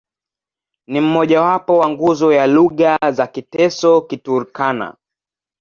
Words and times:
Ni 0.87 1.01
mmojawapo 1.01 1.77
wa 1.77 1.89
nguzo 1.89 2.33
ya 2.33 2.47
lugha 2.47 2.97
za 3.11 3.27
Kiteso-Kiturkana. 3.27 4.95